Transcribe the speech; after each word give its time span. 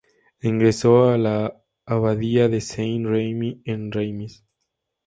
Ingresó 0.41 1.09
a 1.11 1.17
la 1.19 1.61
abadía 1.85 2.49
de 2.49 2.59
Saint 2.59 3.05
Remi, 3.05 3.61
en 3.65 3.91
Reims. 3.91 4.43